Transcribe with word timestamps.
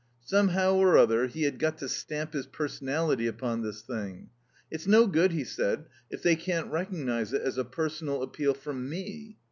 Somehow 0.25 0.73
or 0.77 0.97
other 0.97 1.27
he 1.27 1.43
had 1.43 1.59
got 1.59 1.77
to 1.77 1.87
stamp 1.87 2.33
his 2.33 2.47
personality 2.47 3.27
upon 3.27 3.61
this 3.61 3.83
thing. 3.83 4.31
"It's 4.71 4.87
no 4.87 5.05
good," 5.05 5.31
he 5.31 5.43
said; 5.43 5.85
"if 6.09 6.23
they 6.23 6.35
can't 6.35 6.71
recognize 6.71 7.33
it 7.33 7.43
as 7.43 7.59
a 7.59 7.63
personal 7.63 8.23
appeal 8.23 8.55
from 8.55 8.89
ME." 8.89 9.37